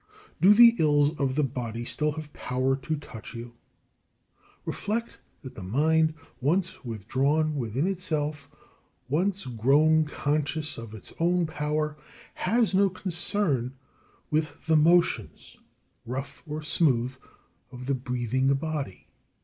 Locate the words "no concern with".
12.73-14.65